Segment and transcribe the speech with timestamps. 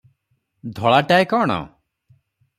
[0.79, 1.61] ଧଳାଟାଏ କଣ?